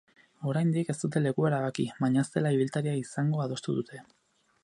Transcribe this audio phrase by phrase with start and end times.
[0.51, 4.01] Oraindik ez dute lekua erabaki, baina ez dela ibiltaria izango adostu dute.